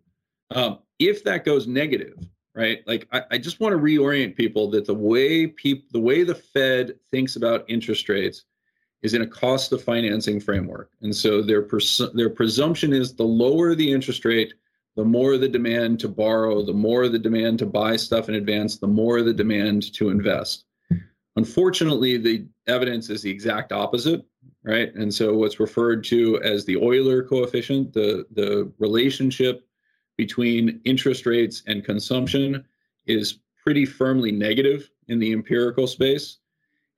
[0.50, 2.16] Um, if that goes negative,
[2.54, 2.80] right?
[2.86, 6.34] Like I, I just want to reorient people that the way people, the way the
[6.34, 8.44] Fed thinks about interest rates
[9.02, 10.90] is in a cost of financing framework.
[11.02, 11.68] And so their
[12.14, 14.54] their presumption is the lower the interest rate,
[14.96, 18.78] the more the demand to borrow, the more the demand to buy stuff in advance,
[18.78, 20.64] the more the demand to invest.
[21.36, 24.26] Unfortunately, the evidence is the exact opposite,
[24.64, 24.92] right?
[24.96, 29.67] And so what's referred to as the Euler coefficient, the, the relationship
[30.18, 32.64] between interest rates and consumption
[33.06, 36.38] is pretty firmly negative in the empirical space.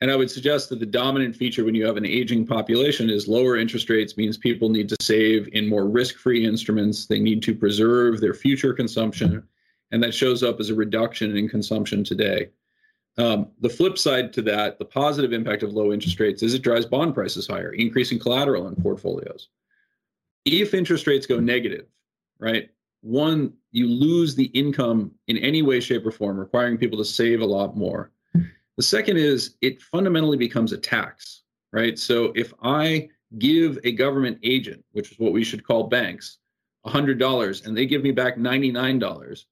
[0.01, 3.29] And I would suggest that the dominant feature when you have an aging population is
[3.29, 7.07] lower interest rates means people need to save in more risk free instruments.
[7.07, 9.47] They need to preserve their future consumption.
[9.93, 12.49] And that shows up as a reduction in consumption today.
[13.19, 16.63] Um, the flip side to that, the positive impact of low interest rates is it
[16.63, 19.49] drives bond prices higher, increasing collateral in portfolios.
[20.47, 21.87] If interest rates go negative,
[22.39, 22.71] right,
[23.03, 27.41] one, you lose the income in any way, shape, or form, requiring people to save
[27.41, 28.13] a lot more.
[28.77, 31.99] The second is it fundamentally becomes a tax, right?
[31.99, 33.09] So if I
[33.39, 36.39] give a government agent, which is what we should call banks,
[36.87, 39.45] $100 and they give me back $99,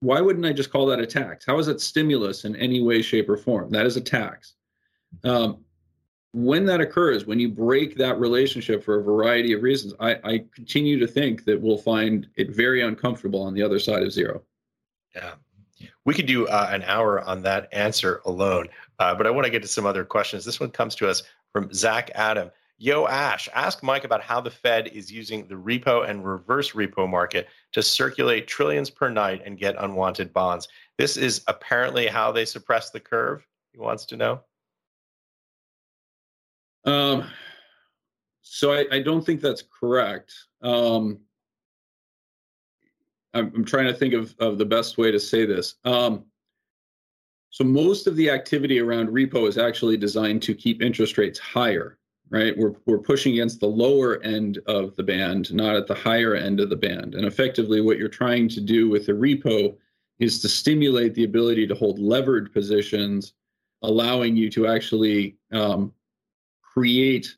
[0.00, 1.44] why wouldn't I just call that a tax?
[1.44, 3.70] How is that stimulus in any way, shape, or form?
[3.70, 4.54] That is a tax.
[5.24, 5.64] Um,
[6.32, 10.44] when that occurs, when you break that relationship for a variety of reasons, I, I
[10.54, 14.42] continue to think that we'll find it very uncomfortable on the other side of zero.
[15.14, 15.32] Yeah,
[16.04, 18.68] we could do uh, an hour on that answer alone,
[19.00, 20.44] uh, but I want to get to some other questions.
[20.44, 22.50] This one comes to us from Zach Adam.
[22.78, 27.08] Yo, Ash, ask Mike about how the Fed is using the repo and reverse repo
[27.08, 30.68] market to circulate trillions per night and get unwanted bonds.
[30.96, 33.46] This is apparently how they suppress the curve.
[33.72, 34.40] He wants to know.
[36.84, 37.30] Um,
[38.42, 40.34] so I, I don't think that's correct.
[40.62, 41.20] Um,
[43.32, 45.76] I'm, I'm trying to think of, of the best way to say this.
[45.84, 46.24] Um,
[47.50, 51.98] so most of the activity around repo is actually designed to keep interest rates higher,
[52.30, 52.56] right?
[52.56, 56.60] We're, we're pushing against the lower end of the band, not at the higher end
[56.60, 57.14] of the band.
[57.14, 59.76] And effectively, what you're trying to do with the repo
[60.20, 63.32] is to stimulate the ability to hold levered positions,
[63.82, 65.92] allowing you to actually um,
[66.72, 67.36] create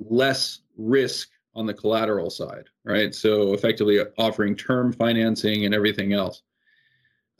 [0.00, 3.14] less risk on the collateral side, right?
[3.14, 6.42] So effectively offering term financing and everything else.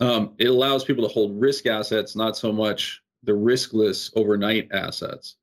[0.01, 5.37] Um, it allows people to hold risk assets, not so much the riskless overnight assets.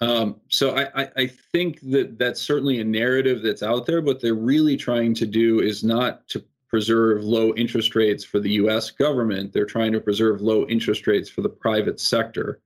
[0.00, 4.00] Um, so I, I, I think that that's certainly a narrative that's out there.
[4.00, 8.50] What they're really trying to do is not to preserve low interest rates for the
[8.52, 8.90] U.S.
[8.90, 9.52] government.
[9.52, 12.60] They're trying to preserve low interest rates for the private sector.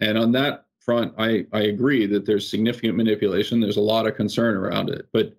[0.00, 3.60] And on that front, I, I agree that there's significant manipulation.
[3.60, 5.08] There's a lot of concern around it.
[5.12, 5.34] But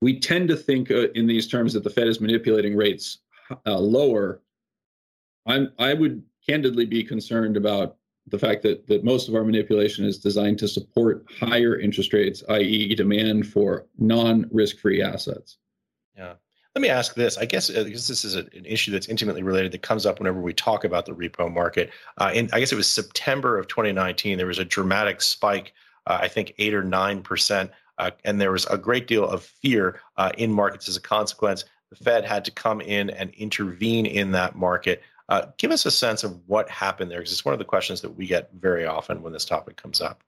[0.00, 3.18] we tend to think uh, in these terms that the Fed is manipulating rates
[3.66, 4.42] uh, lower.
[5.46, 7.96] I'm, I would candidly be concerned about
[8.28, 12.42] the fact that, that most of our manipulation is designed to support higher interest rates,
[12.50, 15.58] i.e., demand for non risk free assets.
[16.16, 16.34] Yeah.
[16.74, 17.36] Let me ask this.
[17.36, 20.40] I guess uh, because this is an issue that's intimately related that comes up whenever
[20.40, 21.90] we talk about the repo market.
[22.16, 25.74] Uh, in I guess it was September of 2019, there was a dramatic spike.
[26.06, 29.44] Uh, I think eight or nine percent, uh, and there was a great deal of
[29.44, 31.64] fear uh, in markets as a consequence.
[31.90, 35.02] The Fed had to come in and intervene in that market.
[35.28, 38.00] Uh, give us a sense of what happened there, because it's one of the questions
[38.00, 40.22] that we get very often when this topic comes up.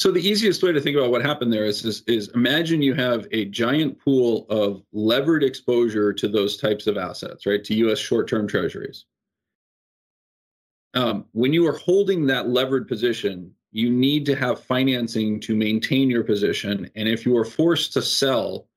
[0.00, 2.94] So the easiest way to think about what happened there is, is, is imagine you
[2.94, 7.62] have a giant pool of levered exposure to those types of assets, right?
[7.62, 7.98] To U.S.
[7.98, 9.04] short-term treasuries.
[10.94, 16.08] Um, when you are holding that levered position, you need to have financing to maintain
[16.08, 18.68] your position, and if you are forced to sell,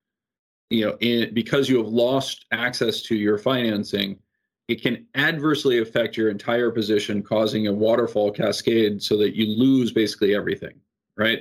[0.69, 4.19] you know, in, because you have lost access to your financing,
[4.67, 9.93] it can adversely affect your entire position, causing a waterfall cascade so that you lose
[9.93, 10.73] basically everything
[11.17, 11.39] right?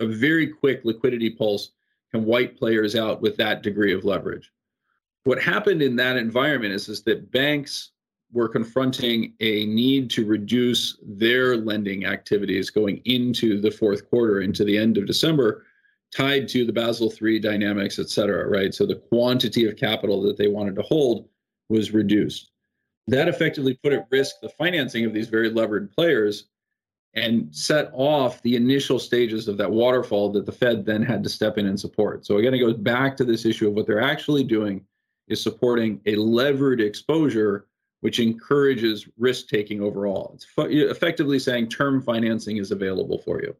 [0.00, 1.72] A very quick liquidity pulse
[2.10, 4.52] can wipe players out with that degree of leverage.
[5.24, 7.90] What happened in that environment is, is that banks
[8.32, 14.64] were confronting a need to reduce their lending activities going into the fourth quarter, into
[14.64, 15.66] the end of December,
[16.14, 18.74] tied to the Basel III dynamics, et cetera, right?
[18.74, 21.28] So the quantity of capital that they wanted to hold
[21.68, 22.50] was reduced.
[23.06, 26.46] That effectively put at risk the financing of these very levered players
[27.14, 31.28] and set off the initial stages of that waterfall that the Fed then had to
[31.28, 32.24] step in and support.
[32.24, 34.84] So again, it goes back to this issue of what they're actually doing
[35.26, 37.66] is supporting a levered exposure,
[38.00, 40.32] which encourages risk taking overall.
[40.34, 43.56] It's effectively saying term financing is available for you.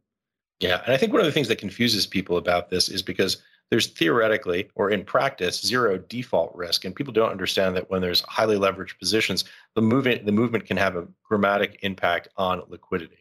[0.59, 3.41] Yeah, and I think one of the things that confuses people about this is because
[3.71, 8.21] there's theoretically or in practice zero default risk, and people don't understand that when there's
[8.21, 9.45] highly leveraged positions,
[9.75, 13.20] the movement the movement can have a dramatic impact on liquidity.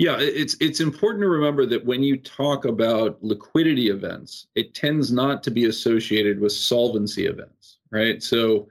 [0.00, 5.12] Yeah, it's it's important to remember that when you talk about liquidity events, it tends
[5.12, 8.22] not to be associated with solvency events, right?
[8.22, 8.68] So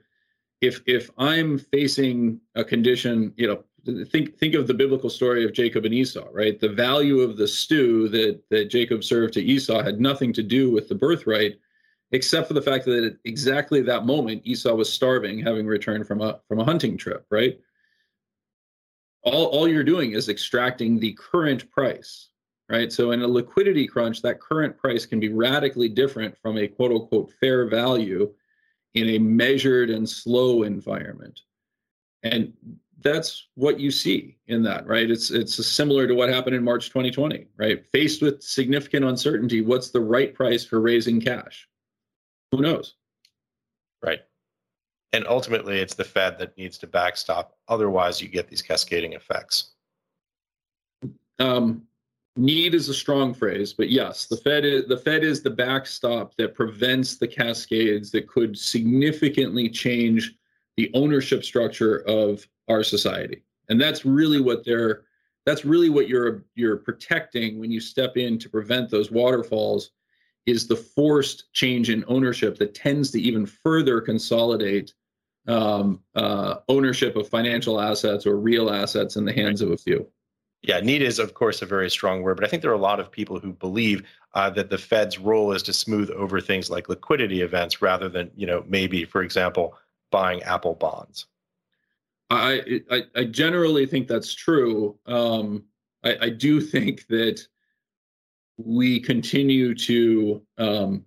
[0.62, 3.64] if if I'm facing a condition, you know,
[4.06, 6.60] think think of the biblical story of Jacob and Esau, right?
[6.60, 10.72] The value of the stew that that Jacob served to Esau had nothing to do
[10.72, 11.60] with the birthright,
[12.12, 16.22] except for the fact that at exactly that moment Esau was starving, having returned from
[16.22, 17.60] a from a hunting trip, right?
[19.24, 22.30] All, all you're doing is extracting the current price,
[22.70, 22.92] right?
[22.92, 26.92] So in a liquidity crunch, that current price can be radically different from a quote
[26.92, 28.34] unquote fair value
[28.94, 31.42] in a measured and slow environment.
[32.24, 32.54] And
[33.02, 35.10] that's what you see in that, right?
[35.10, 37.86] It's it's similar to what happened in March 2020, right?
[37.92, 41.68] Faced with significant uncertainty, what's the right price for raising cash?
[42.52, 42.96] Who knows?
[44.04, 44.20] Right
[45.14, 47.58] and ultimately it's the Fed that needs to backstop.
[47.68, 49.72] Otherwise, you get these cascading effects.
[51.40, 51.84] Um,
[52.36, 56.36] need is a strong phrase, but yes, the Fed is the Fed is the backstop
[56.36, 60.36] that prevents the cascades that could significantly change
[60.78, 65.04] the ownership structure of our society, and that's really what they're
[65.46, 69.92] that's really what you're you're protecting when you step in to prevent those waterfalls
[70.46, 74.94] is the forced change in ownership that tends to even further consolidate
[75.50, 80.08] um, uh, ownership of financial assets or real assets in the hands of a few.
[80.62, 82.78] Yeah, need is of course a very strong word, but I think there are a
[82.78, 86.70] lot of people who believe uh, that the Fed's role is to smooth over things
[86.70, 89.76] like liquidity events rather than, you know, maybe, for example,
[90.12, 91.26] buying Apple bonds.
[92.30, 94.98] I I, I generally think that's true.
[95.06, 95.64] Um,
[96.04, 97.42] I, I do think that
[98.58, 101.06] we continue to um,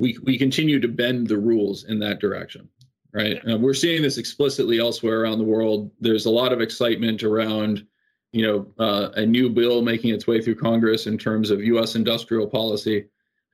[0.00, 2.68] we we continue to bend the rules in that direction
[3.12, 3.40] right?
[3.48, 5.90] Uh, we're seeing this explicitly elsewhere around the world.
[6.00, 7.86] There's a lot of excitement around
[8.32, 11.94] you know uh, a new bill making its way through congress in terms of us
[11.94, 13.06] industrial policy.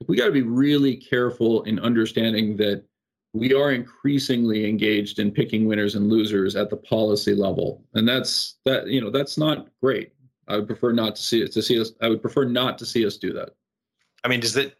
[0.07, 2.83] We got to be really careful in understanding that
[3.33, 7.83] we are increasingly engaged in picking winners and losers at the policy level.
[7.95, 10.13] And that's that you know that's not great.
[10.47, 12.85] I would prefer not to see it to see us i would prefer not to
[12.85, 13.49] see us do that.
[14.23, 14.77] I mean does it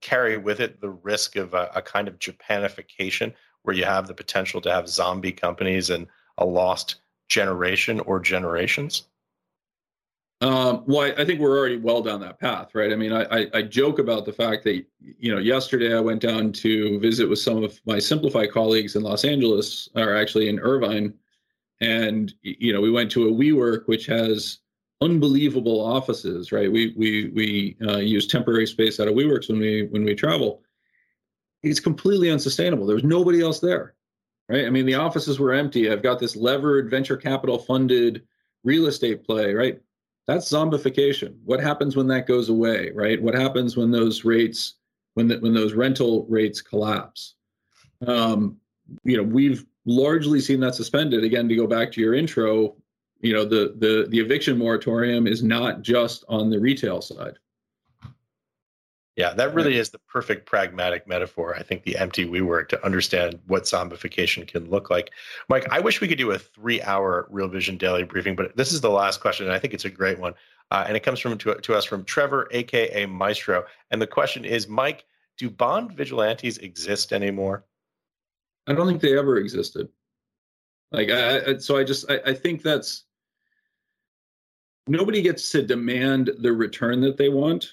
[0.00, 3.32] carry with it the risk of a, a kind of Japanification
[3.62, 6.06] where you have the potential to have zombie companies and
[6.38, 6.96] a lost
[7.28, 9.06] generation or generations?
[10.42, 12.92] Um, well, I, I, think we're already well down that path, right?
[12.92, 16.22] I mean, I, I, I, joke about the fact that you know yesterday I went
[16.22, 20.58] down to visit with some of my Simplify colleagues in Los Angeles, or actually in
[20.58, 21.12] Irvine,
[21.82, 24.60] and you know we went to a WeWork which has
[25.00, 26.70] unbelievable offices, right?
[26.70, 30.62] We we we uh, use temporary space out of WeWorks when we when we travel.
[31.62, 32.86] It's completely unsustainable.
[32.86, 33.94] There's nobody else there,
[34.48, 34.66] right?
[34.66, 35.90] I mean, the offices were empty.
[35.90, 38.22] I've got this levered venture capital funded
[38.64, 39.80] real estate play, right?
[40.26, 41.34] That's zombification.
[41.44, 43.20] What happens when that goes away, right?
[43.20, 44.74] What happens when those rates,
[45.14, 47.34] when the, when those rental rates collapse?
[48.06, 48.56] Um,
[49.04, 51.24] you know, we've largely seen that suspended.
[51.24, 52.76] Again, to go back to your intro,
[53.20, 57.38] you know, the the the eviction moratorium is not just on the retail side.
[59.16, 61.54] Yeah, that really is the perfect pragmatic metaphor.
[61.54, 65.10] I think the empty WeWork to understand what zombification can look like.
[65.48, 68.80] Mike, I wish we could do a three-hour Real Vision daily briefing, but this is
[68.80, 70.32] the last question, and I think it's a great one.
[70.70, 73.66] Uh, and it comes from to, to us from Trevor, aka Maestro.
[73.90, 75.04] And the question is, Mike,
[75.36, 77.64] do bond vigilantes exist anymore?
[78.66, 79.88] I don't think they ever existed.
[80.92, 83.04] Like, I, so I just I, I think that's
[84.86, 87.70] nobody gets to demand the return that they want.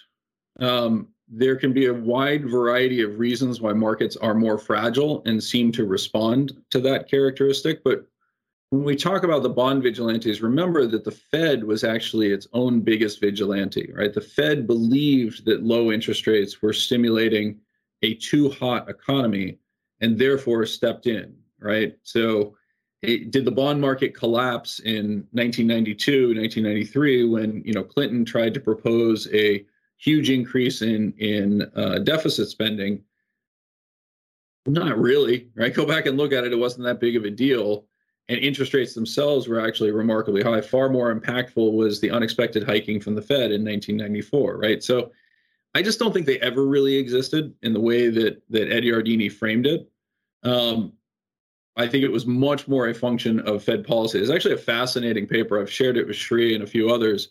[0.59, 5.43] Um, there can be a wide variety of reasons why markets are more fragile and
[5.43, 7.83] seem to respond to that characteristic.
[7.83, 8.07] But
[8.69, 12.81] when we talk about the bond vigilantes, remember that the Fed was actually its own
[12.81, 14.13] biggest vigilante, right?
[14.13, 17.59] The Fed believed that low interest rates were stimulating
[18.01, 19.57] a too hot economy
[20.01, 21.97] and therefore stepped in, right?
[22.03, 22.56] So
[23.01, 28.59] it, did the bond market collapse in 1992, 1993 when, you know, Clinton tried to
[28.59, 29.65] propose a
[29.97, 33.03] huge increase in in uh, deficit spending.
[34.65, 35.73] Not really, right?
[35.73, 36.51] Go back and look at it.
[36.51, 37.85] It wasn't that big of a deal,
[38.27, 40.61] and interest rates themselves were actually remarkably high.
[40.61, 44.83] Far more impactful was the unexpected hiking from the Fed in 1994, right?
[44.83, 45.11] So,
[45.73, 49.31] I just don't think they ever really existed in the way that that Ed Yardeni
[49.31, 49.89] framed it.
[50.43, 50.93] Um,
[51.77, 54.19] I think it was much more a function of Fed policy.
[54.19, 55.61] It's actually a fascinating paper.
[55.61, 57.29] I've shared it with Sri and a few others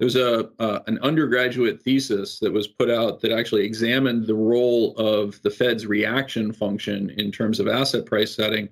[0.00, 4.34] there was a uh, an undergraduate thesis that was put out that actually examined the
[4.34, 8.70] role of the Fed's reaction function in terms of asset price setting,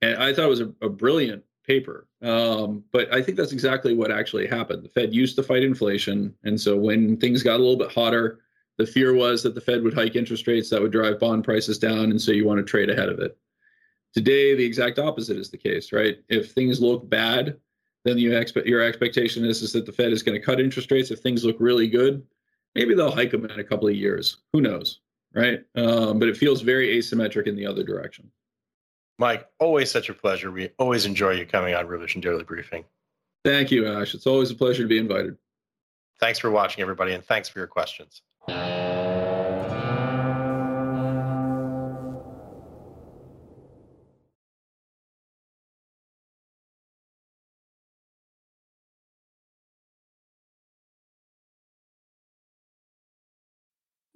[0.00, 2.06] and I thought it was a, a brilliant paper.
[2.22, 4.84] Um, but I think that's exactly what actually happened.
[4.84, 8.38] The Fed used to fight inflation, and so when things got a little bit hotter,
[8.78, 11.80] the fear was that the Fed would hike interest rates that would drive bond prices
[11.80, 13.36] down, and so you want to trade ahead of it.
[14.14, 16.18] Today, the exact opposite is the case, right?
[16.28, 17.58] If things look bad,
[18.04, 20.90] then you expect your expectation is is that the Fed is going to cut interest
[20.90, 22.24] rates if things look really good.
[22.74, 24.38] Maybe they'll hike them in a couple of years.
[24.52, 25.00] Who knows,
[25.34, 25.64] right?
[25.74, 28.30] Um, but it feels very asymmetric in the other direction.
[29.18, 30.50] Mike, always such a pleasure.
[30.50, 32.84] We always enjoy you coming on Real Vision Daily Briefing.
[33.44, 34.14] Thank you, Ash.
[34.14, 35.36] It's always a pleasure to be invited.
[36.20, 38.22] Thanks for watching, everybody, and thanks for your questions.